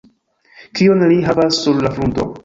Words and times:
Kion 0.79 1.03
li 1.11 1.19
havas 1.27 1.59
sur 1.65 1.83
la 1.89 1.93
frunto? 1.99 2.27